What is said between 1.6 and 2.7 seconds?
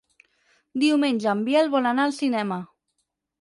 vol anar al cinema.